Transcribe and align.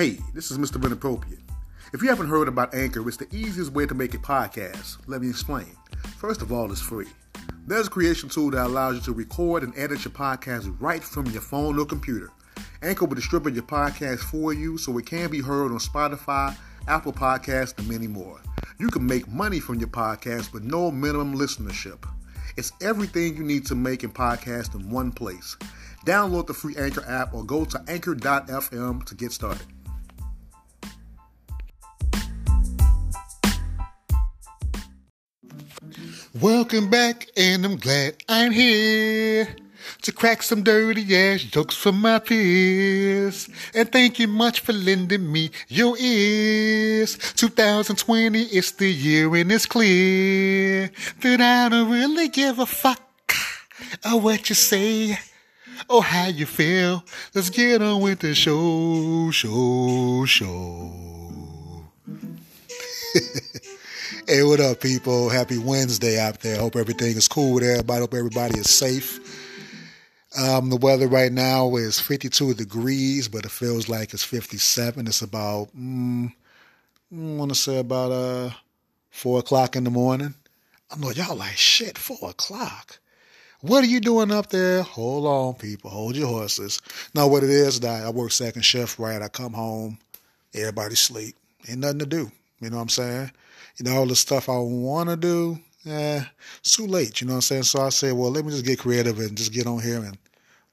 Hey, 0.00 0.16
this 0.32 0.50
is 0.50 0.56
Mr. 0.56 0.82
Inappropriate. 0.82 1.42
If 1.92 2.00
you 2.00 2.08
haven't 2.08 2.28
heard 2.30 2.48
about 2.48 2.74
Anchor, 2.74 3.06
it's 3.06 3.18
the 3.18 3.28
easiest 3.36 3.72
way 3.72 3.84
to 3.84 3.92
make 3.92 4.14
a 4.14 4.16
podcast. 4.16 4.96
Let 5.06 5.20
me 5.20 5.28
explain. 5.28 5.76
First 6.16 6.40
of 6.40 6.50
all, 6.50 6.72
it's 6.72 6.80
free. 6.80 7.08
There's 7.66 7.88
a 7.88 7.90
creation 7.90 8.30
tool 8.30 8.50
that 8.52 8.64
allows 8.64 8.94
you 8.94 9.00
to 9.02 9.12
record 9.12 9.62
and 9.62 9.76
edit 9.76 10.06
your 10.06 10.12
podcast 10.12 10.74
right 10.80 11.04
from 11.04 11.26
your 11.26 11.42
phone 11.42 11.78
or 11.78 11.84
computer. 11.84 12.30
Anchor 12.80 13.04
will 13.04 13.14
distribute 13.14 13.52
your 13.52 13.64
podcast 13.64 14.20
for 14.20 14.54
you 14.54 14.78
so 14.78 14.96
it 14.96 15.04
can 15.04 15.30
be 15.30 15.42
heard 15.42 15.70
on 15.70 15.76
Spotify, 15.76 16.56
Apple 16.88 17.12
Podcasts, 17.12 17.76
and 17.76 17.86
many 17.86 18.06
more. 18.06 18.40
You 18.78 18.88
can 18.88 19.04
make 19.04 19.28
money 19.28 19.60
from 19.60 19.80
your 19.80 19.88
podcast 19.88 20.54
with 20.54 20.64
no 20.64 20.90
minimum 20.90 21.36
listenership. 21.36 22.08
It's 22.56 22.72
everything 22.80 23.36
you 23.36 23.44
need 23.44 23.66
to 23.66 23.74
make 23.74 24.02
a 24.02 24.08
podcast 24.08 24.74
in 24.74 24.88
one 24.88 25.12
place. 25.12 25.58
Download 26.06 26.46
the 26.46 26.54
free 26.54 26.76
Anchor 26.78 27.04
app 27.06 27.34
or 27.34 27.44
go 27.44 27.66
to 27.66 27.84
anchor.fm 27.86 29.04
to 29.04 29.14
get 29.14 29.32
started. 29.32 29.66
Welcome 36.38 36.90
back, 36.90 37.26
and 37.36 37.64
I'm 37.64 37.74
glad 37.74 38.14
I'm 38.28 38.52
here 38.52 39.48
to 40.02 40.12
crack 40.12 40.44
some 40.44 40.62
dirty 40.62 41.16
ass 41.16 41.42
jokes 41.42 41.74
from 41.74 42.00
my 42.00 42.20
peers. 42.20 43.48
And 43.74 43.90
thank 43.90 44.20
you 44.20 44.28
much 44.28 44.60
for 44.60 44.72
lending 44.72 45.32
me 45.32 45.50
your 45.66 45.98
ears. 45.98 47.18
2020 47.34 48.42
is 48.42 48.70
the 48.70 48.86
year 48.88 49.34
and 49.34 49.50
it's 49.50 49.66
clear 49.66 50.92
that 51.20 51.40
I 51.40 51.68
don't 51.68 51.90
really 51.90 52.28
give 52.28 52.60
a 52.60 52.66
fuck 52.66 53.34
of 54.04 54.22
what 54.22 54.48
you 54.48 54.54
say 54.54 55.18
or 55.88 56.04
how 56.04 56.28
you 56.28 56.46
feel. 56.46 57.02
Let's 57.34 57.50
get 57.50 57.82
on 57.82 58.02
with 58.02 58.20
the 58.20 58.36
show, 58.36 59.32
show, 59.32 60.24
show. 60.26 61.09
Hey, 64.30 64.44
what 64.44 64.60
up, 64.60 64.80
people? 64.80 65.28
Happy 65.28 65.58
Wednesday 65.58 66.16
out 66.16 66.38
there. 66.38 66.56
Hope 66.56 66.76
everything 66.76 67.16
is 67.16 67.26
cool 67.26 67.52
with 67.52 67.64
everybody. 67.64 67.98
Hope 67.98 68.14
everybody 68.14 68.60
is 68.60 68.70
safe. 68.70 69.18
Um, 70.38 70.70
the 70.70 70.76
weather 70.76 71.08
right 71.08 71.32
now 71.32 71.74
is 71.74 71.98
52 71.98 72.54
degrees, 72.54 73.26
but 73.26 73.44
it 73.44 73.50
feels 73.50 73.88
like 73.88 74.14
it's 74.14 74.22
57. 74.22 75.08
It's 75.08 75.22
about, 75.22 75.76
mm, 75.76 76.28
I 76.30 76.32
want 77.10 77.50
to 77.50 77.56
say 77.56 77.80
about 77.80 78.12
uh, 78.12 78.50
4 79.10 79.40
o'clock 79.40 79.74
in 79.74 79.82
the 79.82 79.90
morning. 79.90 80.34
I 80.92 80.96
know 80.98 81.10
y'all 81.10 81.34
like, 81.34 81.56
shit, 81.56 81.98
4 81.98 82.30
o'clock. 82.30 83.00
What 83.62 83.82
are 83.82 83.88
you 83.88 83.98
doing 83.98 84.30
up 84.30 84.50
there? 84.50 84.82
Hold 84.82 85.26
on, 85.26 85.54
people. 85.54 85.90
Hold 85.90 86.14
your 86.14 86.28
horses. 86.28 86.80
Now, 87.16 87.26
what 87.26 87.42
it 87.42 87.50
is, 87.50 87.84
I 87.84 88.08
work 88.10 88.30
second 88.30 88.62
shift, 88.62 88.96
right? 88.96 89.22
I 89.22 89.26
come 89.26 89.54
home, 89.54 89.98
everybody 90.54 90.94
sleep. 90.94 91.34
Ain't 91.68 91.80
nothing 91.80 91.98
to 91.98 92.06
do. 92.06 92.30
You 92.60 92.70
know 92.70 92.76
what 92.76 92.82
I'm 92.82 92.88
saying? 92.90 93.32
You 93.76 93.84
know, 93.84 93.96
all 93.96 94.06
the 94.06 94.16
stuff 94.16 94.48
I 94.48 94.58
want 94.58 95.08
to 95.08 95.16
do, 95.16 95.58
yeah, 95.84 96.24
it's 96.58 96.76
too 96.76 96.86
late. 96.86 97.20
You 97.20 97.26
know 97.26 97.34
what 97.34 97.38
I'm 97.38 97.42
saying? 97.42 97.62
So 97.64 97.80
I 97.82 97.88
say, 97.88 98.12
well, 98.12 98.30
let 98.30 98.44
me 98.44 98.50
just 98.50 98.64
get 98.64 98.78
creative 98.78 99.18
and 99.18 99.36
just 99.36 99.52
get 99.52 99.66
on 99.66 99.80
here 99.80 100.02
and 100.02 100.18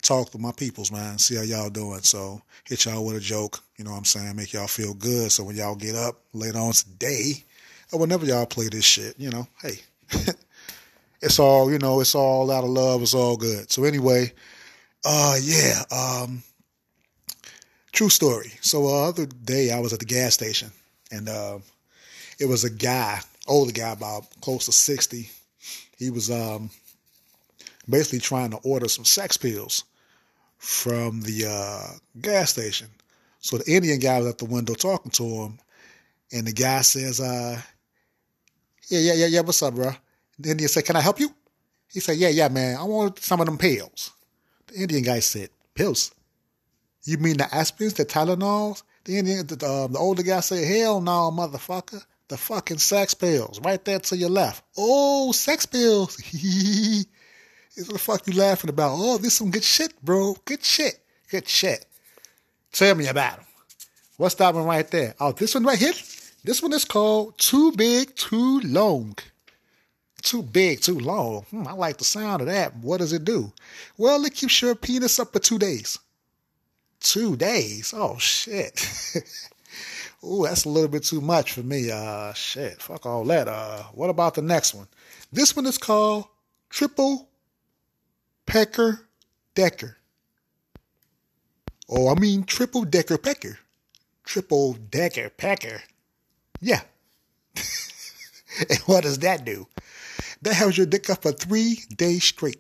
talk 0.01 0.31
to 0.31 0.37
my 0.37 0.51
peoples, 0.51 0.91
man. 0.91 1.17
See 1.17 1.35
how 1.35 1.43
y'all 1.43 1.69
doing. 1.69 2.01
So 2.01 2.41
hit 2.65 2.85
y'all 2.85 3.05
with 3.05 3.15
a 3.15 3.21
joke. 3.21 3.59
You 3.77 3.85
know 3.85 3.91
what 3.91 3.97
I'm 3.97 4.05
saying? 4.05 4.35
Make 4.35 4.53
y'all 4.53 4.67
feel 4.67 4.93
good. 4.93 5.31
So 5.31 5.43
when 5.43 5.55
y'all 5.55 5.75
get 5.75 5.95
up 5.95 6.21
later 6.33 6.59
on 6.59 6.73
today, 6.73 7.43
or 7.91 7.99
whenever 7.99 8.25
y'all 8.25 8.45
play 8.45 8.67
this 8.67 8.85
shit, 8.85 9.15
you 9.17 9.29
know, 9.29 9.47
hey, 9.61 9.79
it's 11.21 11.39
all 11.39 11.71
you 11.71 11.79
know. 11.79 11.99
It's 12.01 12.15
all 12.15 12.51
out 12.51 12.63
of 12.63 12.69
love. 12.69 13.01
It's 13.01 13.13
all 13.13 13.37
good. 13.37 13.71
So 13.71 13.83
anyway, 13.83 14.33
uh, 15.05 15.37
yeah. 15.41 15.83
Um, 15.91 16.43
true 17.91 18.09
story. 18.09 18.51
So 18.61 18.87
uh, 18.87 19.09
other 19.09 19.25
day 19.25 19.71
I 19.71 19.79
was 19.79 19.93
at 19.93 19.99
the 19.99 20.05
gas 20.05 20.33
station 20.33 20.71
and 21.11 21.29
uh, 21.29 21.59
it 22.39 22.45
was 22.47 22.63
a 22.63 22.69
guy 22.69 23.21
older 23.47 23.71
guy, 23.71 23.91
about 23.91 24.25
close 24.41 24.65
to 24.65 24.71
60. 24.71 25.29
He 25.97 26.09
was 26.09 26.29
um, 26.29 26.69
basically 27.89 28.19
trying 28.19 28.51
to 28.51 28.57
order 28.57 28.87
some 28.87 29.05
sex 29.05 29.37
pills 29.37 29.83
from 30.57 31.21
the 31.21 31.45
uh, 31.47 31.97
gas 32.21 32.51
station. 32.51 32.87
So 33.39 33.57
the 33.57 33.71
Indian 33.71 33.99
guy 33.99 34.19
was 34.19 34.27
at 34.27 34.37
the 34.37 34.45
window 34.45 34.73
talking 34.73 35.11
to 35.11 35.23
him, 35.23 35.59
and 36.31 36.45
the 36.45 36.51
guy 36.51 36.81
says, 36.81 37.21
uh, 37.21 37.61
"Yeah, 38.89 38.99
yeah, 38.99 39.13
yeah, 39.13 39.25
yeah. 39.27 39.41
What's 39.41 39.63
up, 39.63 39.75
bro?" 39.75 39.91
The 40.39 40.51
Indian 40.51 40.67
said, 40.67 40.85
"Can 40.85 40.95
I 40.95 41.01
help 41.01 41.19
you?" 41.19 41.29
He 41.91 41.99
said, 41.99 42.17
"Yeah, 42.17 42.29
yeah, 42.29 42.49
man. 42.49 42.77
I 42.77 42.83
want 42.83 43.19
some 43.19 43.39
of 43.39 43.45
them 43.45 43.57
pills." 43.57 44.11
The 44.67 44.81
Indian 44.81 45.03
guy 45.03 45.19
said, 45.19 45.49
"Pills? 45.75 46.13
You 47.05 47.17
mean 47.19 47.37
the 47.37 47.45
aspirins, 47.45 47.95
the 47.95 48.05
Tylenols?" 48.05 48.83
The 49.05 49.19
Indian, 49.19 49.47
the, 49.47 49.55
the 49.55 49.97
older 49.97 50.23
guy 50.23 50.41
said, 50.41 50.67
"Hell 50.67 50.99
no, 50.99 51.31
motherfucker." 51.31 52.03
The 52.27 52.37
fucking 52.37 52.77
sex 52.77 53.13
pills 53.13 53.59
right 53.61 53.83
there 53.83 53.99
to 53.99 54.17
your 54.17 54.29
left. 54.29 54.63
Oh, 54.77 55.31
sex 55.31 55.65
pills. 55.65 56.15
what 57.75 57.87
the 57.87 57.99
fuck 57.99 58.27
you 58.27 58.33
laughing 58.33 58.69
about? 58.69 58.95
Oh, 58.95 59.17
this 59.17 59.35
some 59.35 59.51
good 59.51 59.63
shit, 59.63 59.93
bro. 60.03 60.35
Good 60.45 60.63
shit. 60.63 60.99
Good 61.29 61.47
shit. 61.47 61.85
Tell 62.71 62.95
me 62.95 63.07
about 63.07 63.37
them. 63.37 63.45
What's 64.17 64.35
that 64.35 64.53
one 64.53 64.65
right 64.65 64.89
there? 64.89 65.15
Oh, 65.19 65.31
this 65.31 65.53
one 65.53 65.63
right 65.63 65.77
here? 65.77 65.93
This 66.43 66.61
one 66.61 66.73
is 66.73 66.85
called 66.85 67.37
Too 67.37 67.71
Big, 67.73 68.15
Too 68.15 68.59
Long. 68.61 69.15
Too 70.21 70.41
big, 70.41 70.81
too 70.81 70.99
long. 70.99 71.43
Hmm, 71.51 71.67
I 71.67 71.73
like 71.73 71.97
the 71.97 72.03
sound 72.03 72.41
of 72.41 72.47
that. 72.47 72.75
What 72.77 72.97
does 72.97 73.13
it 73.13 73.23
do? 73.23 73.53
Well, 73.97 74.25
it 74.25 74.33
keeps 74.33 74.61
your 74.61 74.75
penis 74.75 75.19
up 75.19 75.31
for 75.31 75.39
two 75.39 75.59
days. 75.59 75.99
Two 76.99 77.37
days? 77.37 77.93
Oh, 77.95 78.17
shit. 78.17 78.85
Ooh, 80.23 80.43
that's 80.43 80.65
a 80.65 80.69
little 80.69 80.89
bit 80.89 81.03
too 81.03 81.21
much 81.21 81.53
for 81.53 81.61
me. 81.61 81.91
Uh, 81.91 82.33
shit, 82.33 82.81
fuck 82.81 83.05
all 83.05 83.23
that. 83.25 83.47
Uh, 83.47 83.83
what 83.93 84.09
about 84.09 84.33
the 84.33 84.41
next 84.41 84.73
one? 84.73 84.87
This 85.31 85.55
one 85.55 85.65
is 85.65 85.77
called 85.77 86.25
Triple 86.69 87.29
Pecker 88.45 89.07
Decker. 89.53 89.97
Oh, 91.89 92.09
I 92.09 92.15
mean 92.19 92.43
Triple 92.43 92.83
Decker 92.83 93.17
Pecker. 93.17 93.59
Triple 94.23 94.73
Decker 94.73 95.29
Pecker. 95.29 95.81
Yeah. 96.59 96.81
and 98.69 98.79
what 98.85 99.03
does 99.03 99.19
that 99.19 99.45
do? 99.45 99.67
That 100.41 100.55
has 100.55 100.77
your 100.77 100.85
dick 100.85 101.09
up 101.09 101.21
for 101.21 101.31
three 101.31 101.79
days 101.95 102.23
straight. 102.23 102.59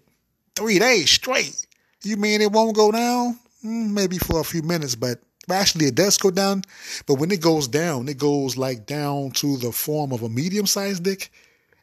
Three 0.55 0.79
days 0.79 1.09
straight. 1.09 1.65
You 2.03 2.17
mean 2.17 2.41
it 2.41 2.51
won't 2.51 2.75
go 2.75 2.91
down? 2.91 3.39
Mm, 3.65 3.91
maybe 3.91 4.17
for 4.17 4.39
a 4.39 4.45
few 4.45 4.61
minutes, 4.61 4.95
but 4.95 5.19
Actually, 5.49 5.85
it 5.85 5.95
does 5.95 6.17
go 6.17 6.29
down, 6.29 6.63
but 7.05 7.15
when 7.15 7.31
it 7.31 7.41
goes 7.41 7.67
down, 7.67 8.09
it 8.09 8.17
goes 8.17 8.57
like 8.57 8.85
down 8.85 9.31
to 9.31 9.57
the 9.57 9.71
form 9.71 10.11
of 10.11 10.21
a 10.21 10.29
medium 10.29 10.65
sized 10.65 11.03
dick, 11.03 11.31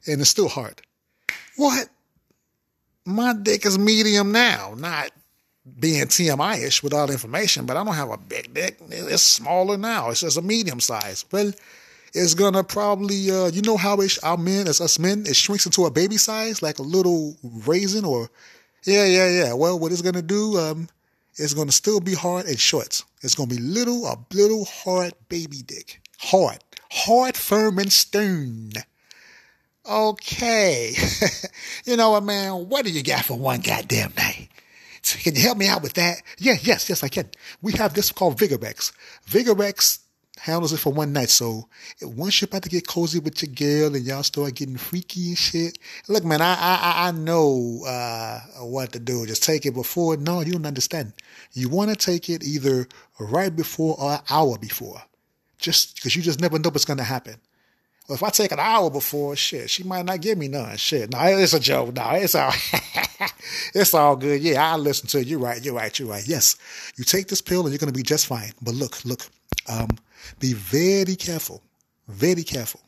and 0.06 0.20
it's 0.20 0.30
still 0.30 0.48
hard. 0.48 0.82
What? 1.56 1.88
My 3.06 3.34
dick 3.34 3.64
is 3.64 3.78
medium 3.78 4.32
now, 4.32 4.75
not 4.76 5.10
being 5.80 6.04
TMI 6.04 6.62
ish 6.62 6.82
with 6.82 6.92
all 6.92 7.06
the 7.06 7.14
information, 7.14 7.64
but 7.64 7.76
I 7.76 7.84
don't 7.84 7.94
have 7.94 8.10
a 8.10 8.19
big 8.19 8.52
dick. 8.52 8.78
It's 8.91 9.22
smaller 9.22 9.78
now. 9.78 10.10
It's 10.10 10.20
just 10.20 10.36
a 10.36 10.42
medium 10.42 10.81
size. 10.81 11.25
Well, 11.32 11.52
it's 12.12 12.34
gonna 12.34 12.62
probably, 12.62 13.31
uh, 13.31 13.46
you 13.46 13.62
know 13.62 13.76
how 13.76 14.00
it, 14.00 14.19
our 14.22 14.36
men, 14.36 14.69
as 14.69 14.81
us 14.81 14.98
men, 14.98 15.25
it 15.26 15.36
shrinks 15.36 15.66
into 15.66 15.86
a 15.86 15.91
baby 15.91 16.16
size, 16.16 16.62
like 16.62 16.78
a 16.78 16.82
little 16.82 17.36
raisin 17.42 18.04
or, 18.04 18.31
yeah, 18.84 19.04
yeah, 19.06 19.28
yeah. 19.31 19.52
Well, 19.54 19.78
what 19.78 19.91
it's 19.91 20.02
gonna 20.02 20.22
do, 20.22 20.58
um, 20.58 20.88
it's 21.36 21.54
going 21.54 21.68
to 21.68 21.72
still 21.72 22.00
be 22.00 22.14
hard 22.14 22.46
and 22.46 22.58
shorts. 22.58 23.04
It's 23.22 23.34
going 23.34 23.48
to 23.48 23.56
be 23.56 23.60
little, 23.60 24.06
a 24.06 24.16
little 24.32 24.64
hard 24.64 25.14
baby 25.28 25.62
dick. 25.64 26.00
Hard. 26.18 26.58
Hard, 26.90 27.36
firm, 27.36 27.78
and 27.78 27.92
stern. 27.92 28.70
Okay. 29.88 30.94
you 31.84 31.96
know 31.96 32.10
what, 32.10 32.24
man? 32.24 32.68
What 32.68 32.84
do 32.84 32.90
you 32.90 33.02
got 33.02 33.25
for 33.25 33.36
one 33.36 33.60
goddamn 33.60 34.12
night? 34.16 34.48
Can 35.02 35.34
you 35.34 35.42
help 35.42 35.58
me 35.58 35.69
out 35.69 35.82
with 35.82 35.94
that? 35.94 36.22
Yeah, 36.38 36.56
yes, 36.62 36.88
yes, 36.88 37.02
I 37.02 37.08
can. 37.08 37.28
We 37.60 37.72
have 37.75 37.92
this 37.92 38.10
called 38.10 38.38
Vigorex. 38.38 38.92
Vigorex 39.28 39.98
handles 40.38 40.72
it 40.72 40.78
for 40.78 40.92
one 40.92 41.12
night. 41.12 41.31
So 41.31 41.69
once 42.02 42.40
you're 42.40 42.46
about 42.46 42.62
to 42.64 42.69
get 42.69 42.86
cozy 42.86 43.19
with 43.19 43.42
your 43.42 43.54
girl 43.54 43.94
and 43.94 44.04
y'all 44.04 44.22
start 44.22 44.54
getting 44.54 44.76
freaky 44.76 45.28
and 45.28 45.38
shit, 45.38 45.78
look, 46.08 46.25
man, 46.25 46.40
I 46.40 46.54
I 46.54 47.08
I 47.08 47.10
know 47.12 47.82
uh, 47.86 48.40
what 48.64 48.92
to 48.92 48.98
do. 48.98 49.26
Just 49.26 49.42
take 49.42 49.66
it 49.66 49.75
before. 49.75 50.16
No, 50.16 50.40
you 50.40 50.52
don't 50.52 50.66
understand. 50.66 51.12
You 51.52 51.69
want 51.69 51.90
to 51.90 51.96
take 51.96 52.28
it 52.28 52.44
either 52.44 52.88
right 53.19 53.54
before 53.54 53.96
or 53.98 54.12
an 54.14 54.20
hour 54.31 54.58
before, 54.58 55.02
just 55.58 55.96
because 55.96 56.16
you 56.16 56.22
just 56.22 56.40
never 56.40 56.58
know 56.58 56.70
what's 56.70 56.84
gonna 56.84 57.04
happen. 57.04 57.37
Well, 58.08 58.16
if 58.16 58.22
I 58.22 58.28
take 58.28 58.52
an 58.52 58.60
hour 58.60 58.90
before, 58.90 59.34
shit, 59.34 59.70
she 59.70 59.82
might 59.82 60.04
not 60.04 60.20
give 60.20 60.37
me 60.37 60.48
none. 60.48 60.76
Shit, 60.76 61.10
no, 61.10 61.19
it's 61.22 61.54
a 61.54 61.60
joke. 61.60 61.94
No, 61.94 62.10
it's 62.10 62.34
all, 62.34 62.52
it's 63.75 63.94
all 63.94 64.14
good. 64.14 64.42
Yeah, 64.42 64.75
I 64.75 64.76
listen 64.76 65.08
to 65.08 65.20
you. 65.20 65.25
You're 65.25 65.38
right. 65.38 65.64
You're 65.64 65.75
right. 65.75 65.98
You're 65.98 66.08
right. 66.08 66.26
Yes, 66.26 66.56
you 66.98 67.04
take 67.04 67.28
this 67.28 67.40
pill 67.40 67.62
and 67.62 67.70
you're 67.70 67.78
gonna 67.78 67.92
be 67.92 68.02
just 68.02 68.26
fine. 68.26 68.52
But 68.60 68.75
look, 68.75 69.02
look, 69.06 69.22
um, 69.70 69.88
be 70.38 70.53
very 70.53 71.17
careful, 71.17 71.62
very 72.09 72.43
careful, 72.43 72.81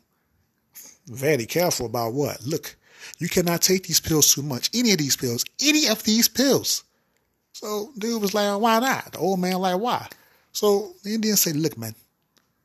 very 1.07 1.45
careful 1.45 1.85
about 1.85 2.13
what? 2.13 2.43
Look, 2.45 2.75
you 3.19 3.29
cannot 3.29 3.61
take 3.61 3.87
these 3.87 3.99
pills 3.99 4.33
too 4.33 4.43
much. 4.43 4.69
Any 4.73 4.91
of 4.91 4.97
these 4.97 5.15
pills, 5.15 5.43
any 5.61 5.87
of 5.87 6.03
these 6.03 6.27
pills. 6.27 6.83
So 7.53 7.91
dude 7.97 8.21
was 8.21 8.33
like, 8.33 8.59
why 8.59 8.79
not? 8.79 9.13
The 9.13 9.19
old 9.19 9.39
man 9.39 9.53
like, 9.59 9.79
why? 9.79 10.07
So 10.51 10.93
the 11.03 11.13
Indian 11.13 11.35
say, 11.35 11.53
look, 11.53 11.77
man, 11.77 11.95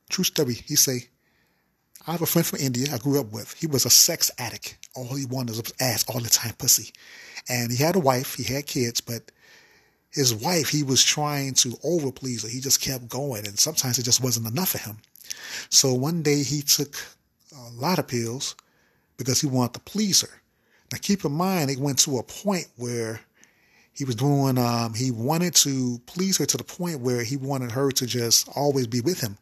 true 0.09 0.23
story. 0.23 0.53
He 0.53 0.75
say, 0.75 1.07
I 2.05 2.11
have 2.11 2.21
a 2.21 2.25
friend 2.25 2.45
from 2.45 2.59
India 2.59 2.93
I 2.93 2.97
grew 2.97 3.19
up 3.19 3.31
with. 3.31 3.53
He 3.53 3.67
was 3.67 3.85
a 3.85 3.89
sex 3.89 4.29
addict. 4.37 4.77
All 4.95 5.15
he 5.15 5.25
wanted 5.25 5.55
was 5.55 5.73
ass 5.79 6.05
all 6.07 6.19
the 6.19 6.29
time, 6.29 6.53
pussy. 6.57 6.91
And 7.49 7.71
he 7.71 7.81
had 7.81 7.95
a 7.95 7.99
wife, 7.99 8.35
he 8.35 8.43
had 8.43 8.67
kids, 8.67 9.01
but 9.01 9.31
his 10.13 10.33
wife, 10.33 10.69
he 10.69 10.83
was 10.83 11.03
trying 11.03 11.55
to 11.55 11.69
overplease 11.83 12.43
her. 12.43 12.49
He 12.49 12.59
just 12.59 12.81
kept 12.81 13.09
going, 13.09 13.47
and 13.47 13.57
sometimes 13.57 13.97
it 13.97 14.03
just 14.03 14.23
wasn't 14.23 14.47
enough 14.47 14.69
for 14.69 14.77
him. 14.77 14.97
So 15.69 15.93
one 15.93 16.21
day 16.21 16.43
he 16.43 16.61
took 16.61 16.95
a 17.55 17.69
lot 17.71 17.99
of 17.99 18.07
pills 18.07 18.55
because 19.17 19.41
he 19.41 19.47
wanted 19.47 19.73
to 19.73 19.79
please 19.79 20.21
her. 20.21 20.41
Now 20.91 20.99
keep 21.01 21.25
in 21.25 21.31
mind, 21.31 21.71
it 21.71 21.79
went 21.79 21.99
to 21.99 22.19
a 22.19 22.23
point 22.23 22.67
where 22.77 23.21
he 23.93 24.05
was 24.05 24.15
doing, 24.15 24.57
um, 24.57 24.93
he 24.93 25.11
wanted 25.11 25.55
to 25.55 25.99
please 26.05 26.37
her 26.37 26.45
to 26.45 26.57
the 26.57 26.63
point 26.63 26.99
where 26.99 27.23
he 27.23 27.37
wanted 27.37 27.71
her 27.71 27.91
to 27.91 28.05
just 28.05 28.47
always 28.55 28.87
be 28.87 29.01
with 29.01 29.21
him. 29.21 29.37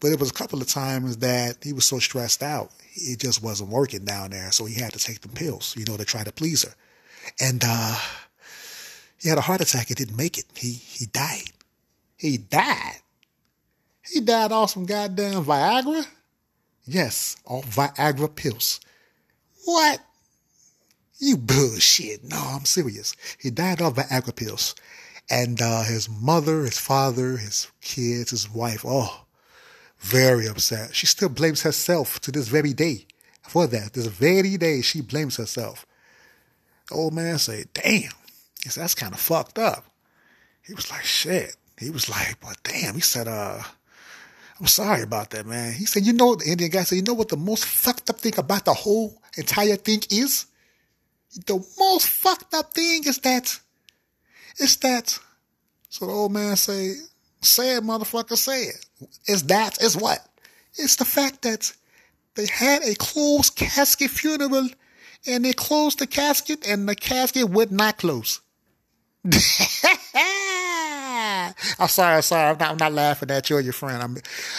But 0.00 0.12
it 0.12 0.20
was 0.20 0.30
a 0.30 0.34
couple 0.34 0.60
of 0.60 0.68
times 0.68 1.18
that 1.18 1.58
he 1.62 1.72
was 1.72 1.84
so 1.84 1.98
stressed 1.98 2.42
out, 2.42 2.70
it 2.94 3.18
just 3.18 3.42
wasn't 3.42 3.70
working 3.70 4.04
down 4.04 4.30
there. 4.30 4.52
So 4.52 4.64
he 4.64 4.80
had 4.80 4.92
to 4.92 4.98
take 4.98 5.20
the 5.20 5.28
pills, 5.28 5.74
you 5.76 5.84
know, 5.86 5.96
to 5.96 6.04
try 6.04 6.24
to 6.24 6.32
please 6.32 6.62
her. 6.62 6.74
And, 7.40 7.62
uh, 7.66 7.98
he 9.24 9.30
had 9.30 9.38
a 9.38 9.40
heart 9.40 9.62
attack. 9.62 9.86
He 9.88 9.94
didn't 9.94 10.18
make 10.18 10.36
it. 10.36 10.44
He, 10.54 10.72
he 10.72 11.06
died. 11.06 11.50
He 12.18 12.36
died. 12.36 12.98
He 14.02 14.20
died 14.20 14.52
off 14.52 14.72
some 14.72 14.84
goddamn 14.84 15.46
Viagra. 15.46 16.06
Yes, 16.84 17.34
off 17.46 17.64
Viagra 17.74 18.36
pills. 18.36 18.80
What? 19.64 20.00
You 21.18 21.38
bullshit. 21.38 22.22
No, 22.22 22.36
I'm 22.36 22.66
serious. 22.66 23.16
He 23.40 23.48
died 23.48 23.80
off 23.80 23.94
Viagra 23.94 24.36
pills. 24.36 24.74
And 25.30 25.62
uh, 25.62 25.84
his 25.84 26.06
mother, 26.10 26.64
his 26.64 26.78
father, 26.78 27.38
his 27.38 27.68
kids, 27.80 28.28
his 28.28 28.50
wife, 28.50 28.84
oh, 28.86 29.24
very 30.00 30.46
upset. 30.46 30.94
She 30.94 31.06
still 31.06 31.30
blames 31.30 31.62
herself 31.62 32.20
to 32.20 32.30
this 32.30 32.48
very 32.48 32.74
day 32.74 33.06
for 33.40 33.66
that. 33.68 33.94
This 33.94 34.04
very 34.04 34.58
day, 34.58 34.82
she 34.82 35.00
blames 35.00 35.36
herself. 35.36 35.86
The 36.90 36.96
old 36.96 37.14
man 37.14 37.38
said, 37.38 37.72
damn, 37.72 38.12
he 38.64 38.70
said, 38.70 38.82
that's 38.82 38.94
kind 38.94 39.12
of 39.12 39.20
fucked 39.20 39.58
up. 39.58 39.84
He 40.62 40.72
was 40.72 40.90
like, 40.90 41.04
shit. 41.04 41.54
He 41.78 41.90
was 41.90 42.08
like, 42.08 42.40
but 42.40 42.56
damn, 42.62 42.94
he 42.94 43.02
said, 43.02 43.28
uh, 43.28 43.60
I'm 44.58 44.66
sorry 44.66 45.02
about 45.02 45.30
that, 45.30 45.44
man. 45.44 45.74
He 45.74 45.84
said, 45.84 46.06
you 46.06 46.14
know, 46.14 46.34
the 46.34 46.50
Indian 46.50 46.70
guy 46.70 46.82
said, 46.84 46.96
you 46.96 47.02
know 47.02 47.12
what 47.12 47.28
the 47.28 47.36
most 47.36 47.66
fucked 47.66 48.08
up 48.08 48.18
thing 48.18 48.32
about 48.38 48.64
the 48.64 48.72
whole 48.72 49.20
entire 49.36 49.76
thing 49.76 50.00
is? 50.10 50.46
The 51.46 51.62
most 51.78 52.08
fucked 52.08 52.54
up 52.54 52.72
thing 52.72 53.02
is 53.04 53.18
that, 53.18 53.60
is 54.58 54.78
that, 54.78 55.18
so 55.90 56.06
the 56.06 56.12
old 56.12 56.32
man 56.32 56.56
say, 56.56 56.94
say 57.42 57.76
it, 57.76 57.84
motherfucker, 57.84 58.36
say 58.38 58.62
it. 58.62 58.86
It's 59.26 59.42
that, 59.42 59.76
it's 59.82 59.96
what? 59.96 60.26
It's 60.76 60.96
the 60.96 61.04
fact 61.04 61.42
that 61.42 61.70
they 62.34 62.46
had 62.46 62.82
a 62.82 62.94
closed 62.94 63.56
casket 63.56 64.10
funeral 64.10 64.68
and 65.26 65.44
they 65.44 65.52
closed 65.52 65.98
the 65.98 66.06
casket 66.06 66.66
and 66.66 66.88
the 66.88 66.94
casket 66.94 67.50
would 67.50 67.70
not 67.70 67.98
close. 67.98 68.40
I'm 71.78 71.88
sorry, 71.88 72.16
I'm 72.16 72.22
sorry. 72.22 72.50
I'm 72.50 72.58
not, 72.58 72.70
I'm 72.72 72.76
not 72.76 72.92
laughing 72.92 73.30
at 73.30 73.48
you 73.48 73.56
or 73.56 73.60
your 73.60 73.72
friend. 73.72 74.02
I'm, 74.02 74.16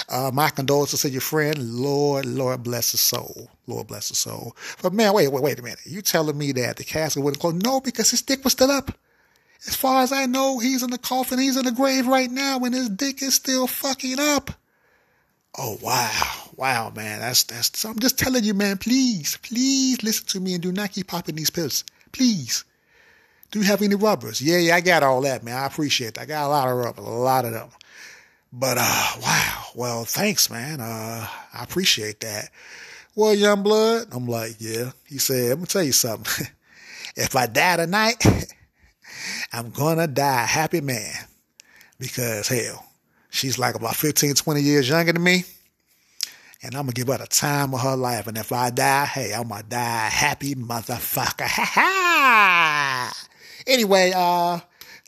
uh, 0.10 0.32
my 0.34 0.50
condolences 0.50 1.02
to 1.02 1.10
your 1.10 1.22
friend. 1.22 1.58
Lord, 1.60 2.26
Lord 2.26 2.64
bless 2.64 2.92
his 2.92 3.02
soul. 3.02 3.52
Lord 3.68 3.88
bless 3.88 4.10
his 4.10 4.18
soul. 4.18 4.56
But 4.82 4.94
man, 4.94 5.14
wait, 5.14 5.32
wait, 5.32 5.44
wait 5.44 5.60
a 5.60 5.62
minute. 5.62 5.82
You 5.86 6.02
telling 6.02 6.38
me 6.38 6.52
that 6.54 6.78
the 6.78 6.84
casket 6.84 7.24
wouldn't 7.24 7.42
close? 7.42 7.54
No, 7.54 7.80
because 7.80 8.10
his 8.10 8.24
dick 8.24 8.44
was 8.44 8.54
still 8.54 8.72
up. 8.72 8.92
As 9.68 9.76
far 9.76 10.02
as 10.02 10.12
I 10.12 10.26
know, 10.26 10.58
he's 10.60 10.82
in 10.84 10.90
the 10.90 10.98
coffin. 10.98 11.40
He's 11.40 11.58
in 11.58 11.66
the 11.66 11.72
grave 11.72 12.08
right 12.08 12.30
now 12.30 12.60
and 12.60 12.74
his 12.74 12.90
dick 12.90 13.22
is 13.22 13.36
still 13.36 13.68
fucking 13.68 14.20
up. 14.20 14.52
Oh, 15.58 15.78
wow. 15.82 16.50
Wow, 16.56 16.92
man. 16.96 17.20
That's, 17.20 17.44
that's, 17.44 17.86
I'm 17.86 18.00
just 18.00 18.18
telling 18.18 18.44
you, 18.44 18.54
man, 18.54 18.78
please, 18.78 19.38
please 19.44 20.02
listen 20.04 20.26
to 20.28 20.40
me 20.40 20.56
and 20.56 20.64
do 20.64 20.72
not 20.72 20.92
keep 20.92 21.08
popping 21.08 21.36
these 21.36 21.50
pills. 21.50 21.84
Please. 22.12 22.66
Do 23.56 23.62
you 23.62 23.68
have 23.68 23.82
any 23.82 23.96
rubbers? 23.96 24.42
Yeah, 24.42 24.58
yeah, 24.58 24.76
I 24.76 24.82
got 24.82 25.02
all 25.02 25.22
that, 25.22 25.42
man. 25.42 25.56
I 25.56 25.66
appreciate 25.66 26.16
that. 26.16 26.24
I 26.24 26.26
got 26.26 26.48
a 26.48 26.50
lot 26.50 26.68
of 26.68 26.76
rubbers, 26.76 27.06
a 27.06 27.10
lot 27.10 27.46
of 27.46 27.54
them. 27.54 27.70
But, 28.52 28.78
uh, 28.78 29.12
wow. 29.22 29.64
Well, 29.74 30.04
thanks, 30.04 30.50
man. 30.50 30.82
Uh, 30.82 31.26
I 31.54 31.64
appreciate 31.64 32.20
that. 32.20 32.50
Well, 33.16 33.34
young 33.34 33.64
blood, 33.64 34.08
I'm 34.12 34.28
like, 34.28 34.58
yeah. 34.60 34.92
He 35.06 35.20
said, 35.20 35.54
I'm 35.54 35.60
gonna 35.60 35.68
tell 35.68 35.84
you 35.84 35.94
something. 35.94 36.48
if 37.16 37.34
I 37.38 37.46
die 37.46 37.78
tonight, 37.78 38.26
I'm 39.54 39.70
gonna 39.70 40.08
die 40.08 40.44
a 40.44 40.48
happy 40.48 40.82
man. 40.82 41.14
Because 41.98 42.50
hell, 42.50 42.86
she's 43.30 43.58
like 43.58 43.76
about 43.76 43.96
15, 43.96 44.34
20 44.34 44.62
years 44.62 44.90
younger 44.90 45.14
than 45.14 45.24
me. 45.24 45.46
And 46.62 46.76
I'm 46.76 46.82
gonna 46.82 46.92
give 46.92 47.08
her 47.08 47.20
the 47.20 47.28
time 47.28 47.74
of 47.74 47.80
her 47.80 47.96
life. 47.96 48.28
And 48.28 48.38
if 48.38 48.52
I 48.52 48.70
die, 48.70 49.06
hey, 49.06 49.34
I'm 49.34 49.48
gonna 49.48 49.64
die 49.64 50.08
a 50.08 50.10
happy 50.10 50.56
motherfucker. 50.56 51.48
Ha 52.26 53.12
ha! 53.14 53.25
Anyway, 53.68 54.14
uh, 54.16 54.60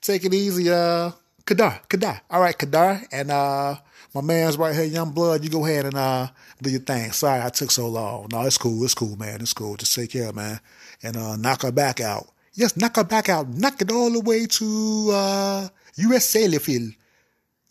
take 0.01 0.25
it 0.25 0.33
easy, 0.33 0.69
uh, 0.69 1.11
Kadar, 1.45 1.87
Kadar. 1.87 2.21
All 2.29 2.41
right, 2.41 2.57
Kadar. 2.57 3.05
And, 3.11 3.31
uh, 3.31 3.75
my 4.15 4.21
man's 4.21 4.57
right 4.57 4.73
here, 4.73 4.85
Young 4.85 5.11
Blood, 5.11 5.43
you 5.43 5.49
go 5.49 5.65
ahead 5.65 5.85
and, 5.85 5.95
uh, 5.95 6.27
do 6.61 6.71
your 6.71 6.79
thing. 6.79 7.11
Sorry 7.11 7.41
I 7.41 7.49
took 7.49 7.71
so 7.71 7.87
long. 7.87 8.29
No, 8.31 8.41
it's 8.41 8.57
cool. 8.57 8.83
It's 8.83 8.95
cool, 8.95 9.15
man. 9.15 9.41
It's 9.41 9.53
cool. 9.53 9.75
Just 9.75 9.93
take 9.93 10.11
care, 10.11 10.33
man. 10.33 10.59
And, 11.03 11.17
uh, 11.17 11.35
knock 11.35 11.61
her 11.61 11.71
back 11.71 11.99
out. 11.99 12.27
Yes, 12.53 12.75
knock 12.75 12.95
her 12.95 13.03
back 13.03 13.29
out. 13.29 13.49
Knock 13.49 13.81
it 13.81 13.91
all 13.91 14.11
the 14.11 14.21
way 14.21 14.47
to, 14.47 15.09
uh, 15.11 15.67
US 15.97 16.25
Cellular 16.25 16.59
Field. 16.59 16.93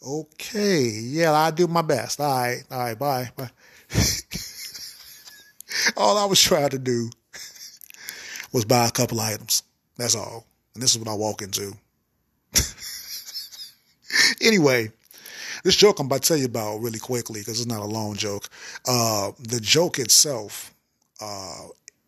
Okay. 0.06 0.88
Yeah, 0.88 1.32
I'll 1.32 1.52
do 1.52 1.66
my 1.66 1.82
best. 1.82 2.20
All 2.20 2.30
right. 2.30 2.62
All 2.70 2.78
right. 2.78 2.98
Bye. 2.98 3.30
Bye. 3.36 3.50
all 5.96 6.18
I 6.18 6.26
was 6.26 6.40
trying 6.40 6.70
to 6.70 6.78
do 6.78 7.10
was 8.52 8.64
buy 8.64 8.86
a 8.86 8.92
couple 8.92 9.20
items. 9.20 9.64
That's 9.96 10.14
all. 10.14 10.46
And 10.76 10.82
this 10.82 10.92
is 10.92 10.98
what 10.98 11.08
I 11.08 11.14
walk 11.14 11.40
into. 11.40 11.74
anyway, 14.42 14.92
this 15.64 15.74
joke 15.74 15.98
I'm 15.98 16.04
about 16.04 16.20
to 16.20 16.28
tell 16.28 16.36
you 16.36 16.44
about 16.44 16.82
really 16.82 16.98
quickly 16.98 17.40
because 17.40 17.60
it's 17.60 17.66
not 17.66 17.80
a 17.80 17.86
long 17.86 18.14
joke. 18.14 18.50
Uh, 18.86 19.32
the 19.38 19.58
joke 19.58 19.98
itself, 19.98 20.74
uh, 21.18 21.62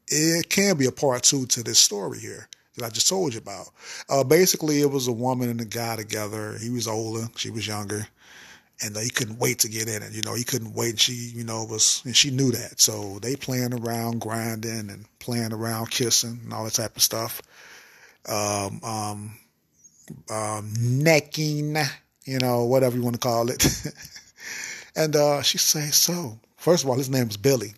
it 0.09 0.51
can 0.51 0.77
be 0.77 0.85
a 0.85 0.93
part 0.93 1.23
two 1.23 1.47
to 1.47 1.63
this 1.63 1.79
story 1.79 2.19
here 2.19 2.47
that 2.77 2.85
I 2.85 2.91
just 2.91 3.09
told 3.09 3.33
you 3.33 3.41
about. 3.41 3.71
Uh, 4.07 4.23
basically, 4.23 4.83
it 4.83 4.91
was 4.91 5.09
a 5.09 5.13
woman 5.13 5.49
and 5.49 5.63
a 5.63 5.65
guy 5.65 5.97
together. 5.97 6.59
He 6.61 6.69
was 6.69 6.87
older, 6.87 7.27
she 7.37 7.49
was 7.49 7.67
younger, 7.67 8.07
and 8.83 8.95
he 8.99 9.09
couldn't 9.09 9.39
wait 9.39 9.61
to 9.61 9.71
get 9.71 9.89
in 9.89 10.03
it. 10.03 10.13
You 10.13 10.21
know, 10.21 10.35
he 10.35 10.45
couldn't 10.45 10.75
wait. 10.75 11.01
She, 11.01 11.15
you 11.15 11.45
know, 11.45 11.65
was 11.65 12.03
and 12.05 12.15
she 12.15 12.31
knew 12.31 12.53
that. 12.53 12.83
So 12.83 13.19
they 13.21 13.35
playing 13.35 13.73
around, 13.73 14.21
grinding, 14.21 14.91
and 14.91 15.07
playing 15.21 15.55
around, 15.55 15.91
kissing, 15.91 16.41
and 16.45 16.53
all 16.53 16.65
that 16.65 16.75
type 16.75 16.97
of 16.97 17.03
stuff 17.03 17.41
um, 18.29 18.81
um, 18.85 19.39
um, 20.31 20.73
necking, 20.79 21.77
you 22.25 22.39
know, 22.39 22.65
whatever 22.65 22.97
you 22.97 23.03
want 23.03 23.15
to 23.15 23.21
call 23.21 23.51
it. 23.51 23.65
and 24.97 25.15
uh, 25.17 25.43
she 25.43 25.59
says, 25.59 25.97
so, 25.97 26.39
first 26.57 26.85
of 26.85 26.91
all, 26.91 26.97
his 26.97 27.11
name 27.11 27.29
is 27.29 27.37
Billy. 27.37 27.75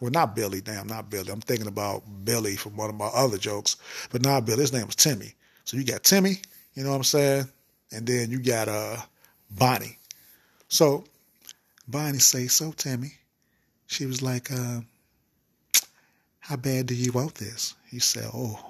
Well, 0.00 0.10
not 0.10 0.34
Billy, 0.34 0.60
damn, 0.60 0.86
not 0.86 1.10
Billy. 1.10 1.30
I'm 1.30 1.40
thinking 1.40 1.66
about 1.66 2.02
Billy 2.24 2.56
from 2.56 2.76
one 2.76 2.88
of 2.88 2.96
my 2.96 3.08
other 3.08 3.36
jokes, 3.36 3.76
but 4.10 4.22
not 4.22 4.46
Billy. 4.46 4.62
His 4.62 4.72
name 4.72 4.86
was 4.86 4.96
Timmy. 4.96 5.34
So 5.64 5.76
you 5.76 5.84
got 5.84 6.02
Timmy, 6.02 6.40
you 6.74 6.82
know 6.82 6.90
what 6.90 6.96
I'm 6.96 7.04
saying? 7.04 7.48
And 7.92 8.06
then 8.06 8.30
you 8.30 8.38
got 8.40 8.68
uh, 8.68 8.96
Bonnie. 9.50 9.98
So 10.68 11.04
Bonnie 11.86 12.18
say, 12.18 12.46
so 12.46 12.72
Timmy, 12.72 13.12
she 13.86 14.06
was 14.06 14.22
like, 14.22 14.50
uh, 14.50 14.80
how 16.38 16.56
bad 16.56 16.86
do 16.86 16.94
you 16.94 17.12
want 17.12 17.34
this? 17.34 17.74
He 17.90 17.98
said, 17.98 18.28
oh, 18.32 18.69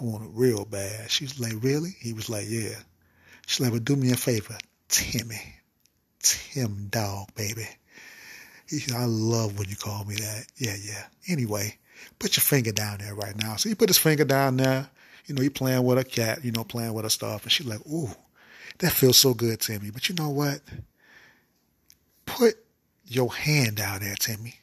I 0.00 0.04
want 0.04 0.24
it 0.24 0.30
real 0.32 0.64
bad. 0.64 1.10
She 1.10 1.24
was 1.24 1.38
like, 1.38 1.52
really? 1.62 1.94
He 2.00 2.12
was 2.12 2.30
like, 2.30 2.46
yeah. 2.48 2.76
She's 3.46 3.60
like, 3.60 3.70
well, 3.70 3.80
do 3.80 3.96
me 3.96 4.12
a 4.12 4.16
favor. 4.16 4.56
Timmy. 4.88 5.40
Tim 6.22 6.86
dog, 6.90 7.34
baby. 7.34 7.66
He 8.68 8.78
said, 8.78 8.96
I 8.96 9.04
love 9.04 9.58
when 9.58 9.68
you 9.68 9.76
call 9.76 10.04
me 10.04 10.14
that. 10.16 10.46
Yeah, 10.56 10.76
yeah. 10.82 11.06
Anyway, 11.28 11.76
put 12.18 12.36
your 12.36 12.42
finger 12.42 12.72
down 12.72 12.98
there 12.98 13.14
right 13.14 13.36
now. 13.36 13.56
So 13.56 13.68
he 13.68 13.74
put 13.74 13.88
his 13.88 13.98
finger 13.98 14.24
down 14.24 14.56
there. 14.56 14.88
You 15.26 15.34
know, 15.34 15.42
he 15.42 15.50
playing 15.50 15.84
with 15.84 15.98
a 15.98 16.04
cat, 16.04 16.44
you 16.44 16.52
know, 16.52 16.64
playing 16.64 16.92
with 16.92 17.04
her 17.04 17.10
stuff. 17.10 17.42
And 17.42 17.52
she's 17.52 17.66
like, 17.66 17.80
ooh, 17.86 18.10
that 18.78 18.92
feels 18.92 19.18
so 19.18 19.34
good, 19.34 19.60
Timmy. 19.60 19.90
But 19.90 20.08
you 20.08 20.14
know 20.14 20.30
what? 20.30 20.60
Put 22.26 22.54
your 23.06 23.32
hand 23.32 23.76
down 23.76 24.00
there, 24.00 24.14
Timmy. 24.14 24.54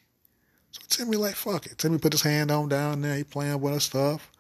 So 0.72 0.82
Timmy 0.90 1.18
like, 1.18 1.36
fuck 1.36 1.66
it. 1.66 1.78
Timmy 1.78 1.98
put 1.98 2.14
his 2.14 2.22
hand 2.22 2.50
on 2.50 2.70
down 2.70 3.02
there. 3.02 3.18
He 3.18 3.24
playing 3.24 3.60
with 3.62 3.74
her 3.74 3.80
stuff. 3.80 4.32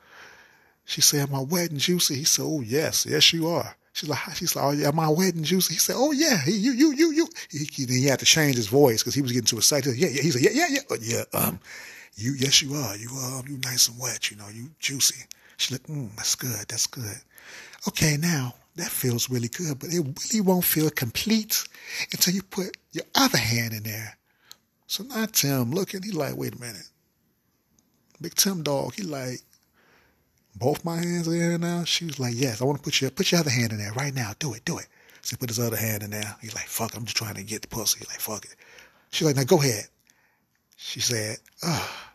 She 0.87 1.01
said, 1.01 1.29
Am 1.29 1.35
I 1.35 1.41
wet 1.41 1.69
and 1.69 1.79
juicy? 1.79 2.15
He 2.15 2.23
said, 2.23 2.43
Oh, 2.43 2.61
yes, 2.61 3.05
yes, 3.07 3.31
you 3.33 3.47
are. 3.47 3.75
She's 3.97 4.09
like, 4.09 4.35
she's 4.35 4.55
like, 4.55 4.63
oh, 4.63 4.71
yeah, 4.71 4.89
am 4.89 4.99
I 4.99 5.09
wet 5.09 5.33
and 5.33 5.43
juicy? 5.43 5.73
He 5.73 5.79
said, 5.79 5.95
oh, 5.97 6.11
yeah, 6.11 6.41
you, 6.45 6.71
you, 6.71 6.93
you, 6.93 7.11
you. 7.13 7.27
He, 7.49 7.65
he, 7.65 7.85
he 7.87 8.05
had 8.05 8.19
to 8.19 8.25
change 8.25 8.55
his 8.55 8.67
voice 8.67 9.01
because 9.01 9.15
he 9.15 9.23
was 9.23 9.31
getting 9.31 9.47
too 9.47 9.57
excited. 9.57 9.97
Yeah, 9.97 10.09
yeah. 10.09 10.21
He 10.21 10.29
said, 10.29 10.43
yeah, 10.43 10.51
yeah, 10.53 10.67
yeah. 10.69 10.97
yeah, 11.01 11.23
um, 11.33 11.59
you, 12.13 12.33
yes, 12.37 12.61
you 12.61 12.75
are. 12.75 12.95
You, 12.95 13.09
um, 13.09 13.45
you 13.49 13.57
nice 13.63 13.87
and 13.87 13.99
wet. 13.99 14.29
You 14.29 14.37
know, 14.37 14.49
you 14.53 14.69
juicy. 14.79 15.25
She's 15.57 15.71
like, 15.71 15.87
mm, 15.87 16.15
that's 16.15 16.35
good, 16.35 16.67
that's 16.67 16.85
good. 16.85 17.17
Okay, 17.87 18.17
now 18.17 18.53
that 18.75 18.89
feels 18.89 19.31
really 19.31 19.47
good, 19.47 19.79
but 19.79 19.89
it 19.89 20.01
really 20.01 20.41
won't 20.41 20.63
feel 20.63 20.91
complete 20.91 21.67
until 22.11 22.35
you 22.35 22.43
put 22.43 22.77
your 22.91 23.05
other 23.15 23.39
hand 23.39 23.73
in 23.73 23.81
there. 23.81 24.15
So 24.85 25.05
now 25.05 25.25
Tim 25.25 25.71
looking, 25.71 26.03
he 26.03 26.11
like, 26.11 26.37
wait 26.37 26.53
a 26.53 26.59
minute. 26.59 26.87
Big 28.21 28.35
Tim 28.35 28.61
dog, 28.61 28.93
he 28.93 29.01
like, 29.01 29.39
both 30.57 30.85
my 30.85 30.97
hands 30.97 31.27
are 31.27 31.33
in 31.33 31.39
there 31.39 31.57
now? 31.57 31.83
She 31.83 32.05
was 32.05 32.19
like, 32.19 32.33
yes, 32.35 32.61
I 32.61 32.65
want 32.65 32.77
to 32.77 32.83
put 32.83 32.99
your, 33.01 33.09
put 33.11 33.31
your 33.31 33.39
other 33.39 33.49
hand 33.49 33.71
in 33.71 33.77
there 33.77 33.93
right 33.93 34.13
now. 34.13 34.33
Do 34.39 34.53
it, 34.53 34.65
do 34.65 34.77
it. 34.77 34.87
So 35.21 35.31
he 35.31 35.37
put 35.37 35.49
his 35.49 35.59
other 35.59 35.77
hand 35.77 36.03
in 36.03 36.11
there. 36.11 36.35
He's 36.41 36.55
like, 36.55 36.67
fuck, 36.67 36.95
I'm 36.95 37.05
just 37.05 37.17
trying 37.17 37.35
to 37.35 37.43
get 37.43 37.61
the 37.61 37.67
pussy. 37.67 37.99
He's 37.99 38.07
like, 38.07 38.19
fuck 38.19 38.45
it. 38.45 38.55
She's 39.11 39.25
like, 39.25 39.35
now 39.35 39.43
go 39.43 39.59
ahead. 39.59 39.85
She 40.75 40.99
said, 40.99 41.37
oh, 41.63 42.09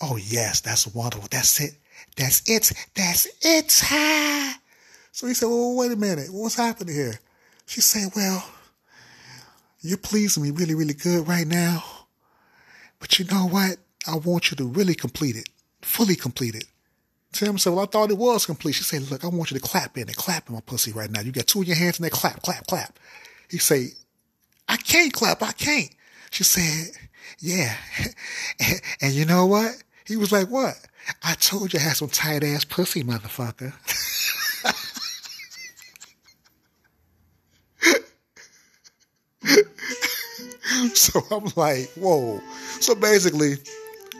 oh 0.00 0.16
yes, 0.16 0.60
that's 0.60 0.86
wonderful. 0.86 1.28
That's 1.30 1.60
it. 1.60 1.76
That's 2.16 2.42
it. 2.48 2.72
That's 2.94 3.26
it. 3.42 3.70
So 5.12 5.26
he 5.26 5.34
said, 5.34 5.46
well, 5.46 5.76
wait 5.76 5.92
a 5.92 5.96
minute. 5.96 6.28
What's 6.30 6.56
happening 6.56 6.94
here? 6.94 7.20
She 7.66 7.80
said, 7.80 8.10
well, 8.16 8.44
you're 9.80 9.98
pleasing 9.98 10.42
me 10.42 10.50
really, 10.50 10.74
really 10.74 10.94
good 10.94 11.28
right 11.28 11.46
now. 11.46 11.84
But 12.98 13.18
you 13.18 13.24
know 13.26 13.46
what? 13.46 13.76
I 14.06 14.16
want 14.16 14.50
you 14.50 14.56
to 14.56 14.64
really 14.66 14.94
complete 14.94 15.36
it, 15.36 15.48
fully 15.82 16.16
complete 16.16 16.54
it. 16.54 16.64
Tim 17.32 17.58
said, 17.58 17.72
well, 17.72 17.84
I 17.84 17.86
thought 17.86 18.10
it 18.10 18.18
was 18.18 18.46
complete. 18.46 18.74
She 18.74 18.82
said, 18.82 19.10
look, 19.10 19.24
I 19.24 19.28
want 19.28 19.50
you 19.50 19.58
to 19.58 19.62
clap 19.62 19.96
in 19.96 20.08
it, 20.08 20.16
clap 20.16 20.48
in 20.48 20.54
my 20.54 20.60
pussy 20.60 20.92
right 20.92 21.10
now. 21.10 21.20
You 21.20 21.32
got 21.32 21.46
two 21.46 21.62
of 21.62 21.68
your 21.68 21.76
hands 21.76 21.98
in 21.98 22.02
there, 22.02 22.10
clap, 22.10 22.42
clap, 22.42 22.66
clap. 22.66 22.98
He 23.48 23.58
said, 23.58 23.88
I 24.68 24.76
can't 24.76 25.12
clap, 25.12 25.42
I 25.42 25.52
can't. 25.52 25.90
She 26.30 26.44
said, 26.44 26.96
yeah. 27.38 27.76
and 29.00 29.12
you 29.12 29.24
know 29.24 29.46
what? 29.46 29.82
He 30.06 30.16
was 30.16 30.32
like, 30.32 30.48
what? 30.48 30.74
I 31.22 31.34
told 31.34 31.72
you 31.72 31.78
I 31.78 31.82
had 31.82 31.96
some 31.96 32.08
tight 32.08 32.44
ass 32.44 32.64
pussy, 32.64 33.04
motherfucker. 33.04 33.72
so 40.94 41.20
I'm 41.30 41.50
like, 41.56 41.90
whoa. 41.92 42.40
So 42.80 42.94
basically, 42.94 43.54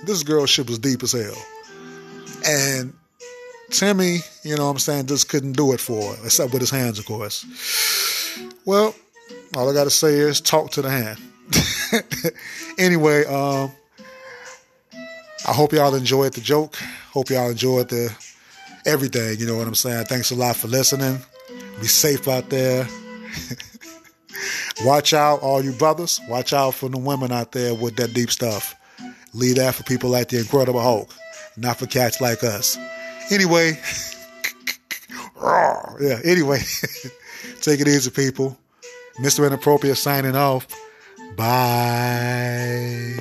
this 0.04 0.22
girl 0.22 0.46
shit 0.46 0.68
was 0.68 0.78
deep 0.78 1.02
as 1.02 1.12
hell. 1.12 1.36
And 2.44 2.94
Timmy, 3.70 4.18
you 4.42 4.56
know 4.56 4.66
what 4.66 4.72
I'm 4.72 4.78
saying, 4.78 5.06
just 5.06 5.28
couldn't 5.28 5.52
do 5.52 5.72
it 5.72 5.80
for 5.80 6.14
her, 6.14 6.24
except 6.24 6.52
with 6.52 6.60
his 6.60 6.70
hands, 6.70 6.98
of 6.98 7.06
course. 7.06 7.44
Well, 8.64 8.94
all 9.56 9.68
I 9.68 9.74
got 9.74 9.84
to 9.84 9.90
say 9.90 10.14
is 10.14 10.40
talk 10.40 10.70
to 10.72 10.82
the 10.82 10.90
hand. 10.90 11.18
anyway, 12.78 13.24
um, 13.26 13.72
I 15.46 15.52
hope 15.52 15.72
y'all 15.72 15.94
enjoyed 15.94 16.34
the 16.34 16.40
joke. 16.40 16.76
Hope 17.12 17.30
y'all 17.30 17.50
enjoyed 17.50 17.88
the 17.88 18.14
everything. 18.86 19.38
You 19.38 19.46
know 19.46 19.56
what 19.56 19.66
I'm 19.66 19.74
saying? 19.74 20.04
Thanks 20.06 20.30
a 20.30 20.34
lot 20.34 20.56
for 20.56 20.68
listening. 20.68 21.18
Be 21.80 21.86
safe 21.86 22.28
out 22.28 22.50
there. 22.50 22.86
Watch 24.84 25.12
out, 25.12 25.40
all 25.42 25.62
you 25.62 25.72
brothers. 25.72 26.20
Watch 26.28 26.52
out 26.52 26.74
for 26.74 26.88
the 26.88 26.98
women 26.98 27.32
out 27.32 27.52
there 27.52 27.74
with 27.74 27.96
that 27.96 28.14
deep 28.14 28.30
stuff. 28.30 28.74
Leave 29.34 29.56
that 29.56 29.74
for 29.74 29.82
people 29.84 30.10
like 30.10 30.28
the 30.28 30.38
Incredible 30.38 30.80
Hulk, 30.80 31.12
not 31.56 31.78
for 31.78 31.86
cats 31.86 32.20
like 32.20 32.42
us. 32.44 32.76
Anyway, 33.30 33.78
yeah, 36.00 36.20
anyway, 36.24 36.58
take 37.60 37.80
it 37.80 37.88
easy, 37.88 38.10
people. 38.10 38.58
Mr. 39.20 39.46
Inappropriate 39.46 39.98
signing 39.98 40.36
off. 40.36 40.66
Bye. 41.36 43.18